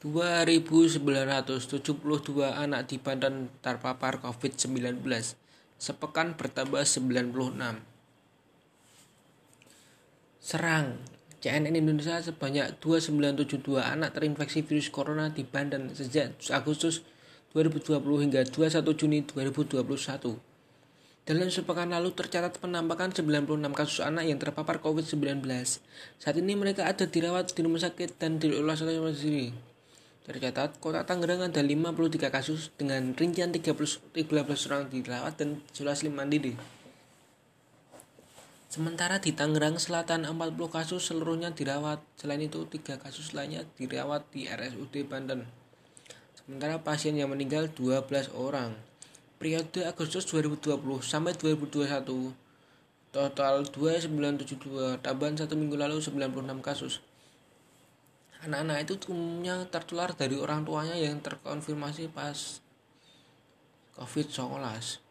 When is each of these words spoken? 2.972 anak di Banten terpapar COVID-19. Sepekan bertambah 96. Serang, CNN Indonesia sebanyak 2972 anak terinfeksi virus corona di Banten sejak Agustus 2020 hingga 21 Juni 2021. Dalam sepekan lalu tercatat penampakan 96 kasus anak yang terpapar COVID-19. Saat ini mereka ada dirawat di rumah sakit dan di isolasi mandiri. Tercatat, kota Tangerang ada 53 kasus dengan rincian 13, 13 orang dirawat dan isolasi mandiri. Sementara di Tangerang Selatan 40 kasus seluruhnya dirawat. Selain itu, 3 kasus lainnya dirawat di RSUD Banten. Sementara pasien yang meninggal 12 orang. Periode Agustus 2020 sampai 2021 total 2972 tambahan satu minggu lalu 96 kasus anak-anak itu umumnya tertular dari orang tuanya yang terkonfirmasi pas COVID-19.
2.972 0.00 1.04
anak 2.40 2.88
di 2.88 2.96
Banten 2.96 3.52
terpapar 3.60 4.24
COVID-19. 4.24 5.04
Sepekan 5.76 6.40
bertambah 6.40 6.80
96. 6.88 7.36
Serang, 10.40 10.96
CNN 11.44 11.76
Indonesia 11.76 12.16
sebanyak 12.16 12.80
2972 12.80 13.76
anak 13.76 14.16
terinfeksi 14.16 14.64
virus 14.64 14.88
corona 14.88 15.28
di 15.36 15.44
Banten 15.44 15.92
sejak 15.92 16.32
Agustus 16.48 17.04
2020 17.52 18.00
hingga 18.24 18.40
21 18.48 18.80
Juni 18.96 19.20
2021. 19.28 19.84
Dalam 21.28 21.52
sepekan 21.52 21.92
lalu 21.92 22.16
tercatat 22.16 22.56
penampakan 22.56 23.12
96 23.12 23.76
kasus 23.76 24.00
anak 24.00 24.24
yang 24.24 24.40
terpapar 24.40 24.80
COVID-19. 24.80 25.44
Saat 26.16 26.40
ini 26.40 26.56
mereka 26.56 26.88
ada 26.88 27.04
dirawat 27.04 27.52
di 27.52 27.60
rumah 27.60 27.84
sakit 27.84 28.16
dan 28.16 28.40
di 28.40 28.48
isolasi 28.48 28.96
mandiri. 28.96 29.69
Tercatat, 30.20 30.76
kota 30.84 31.08
Tangerang 31.08 31.48
ada 31.48 31.64
53 31.64 32.28
kasus 32.28 32.68
dengan 32.76 33.16
rincian 33.16 33.56
13, 33.56 33.72
13 34.12 34.68
orang 34.68 34.92
dirawat 34.92 35.40
dan 35.40 35.64
isolasi 35.72 36.12
mandiri. 36.12 36.60
Sementara 38.68 39.18
di 39.18 39.32
Tangerang 39.32 39.80
Selatan 39.80 40.28
40 40.28 40.54
kasus 40.68 41.08
seluruhnya 41.08 41.56
dirawat. 41.56 42.04
Selain 42.20 42.38
itu, 42.44 42.68
3 42.68 43.00
kasus 43.00 43.32
lainnya 43.32 43.64
dirawat 43.80 44.28
di 44.28 44.44
RSUD 44.44 45.08
Banten. 45.08 45.48
Sementara 46.36 46.78
pasien 46.84 47.16
yang 47.16 47.32
meninggal 47.32 47.72
12 47.72 48.30
orang. 48.36 48.76
Periode 49.40 49.88
Agustus 49.88 50.28
2020 50.28 51.00
sampai 51.00 51.32
2021 51.32 52.36
total 53.10 53.66
2972 53.66 55.02
tambahan 55.02 55.34
satu 55.34 55.58
minggu 55.58 55.74
lalu 55.74 55.98
96 55.98 56.62
kasus 56.62 57.02
anak-anak 58.46 58.88
itu 58.88 59.12
umumnya 59.12 59.68
tertular 59.68 60.16
dari 60.16 60.36
orang 60.40 60.64
tuanya 60.64 60.96
yang 60.96 61.20
terkonfirmasi 61.20 62.08
pas 62.08 62.64
COVID-19. 64.00 65.09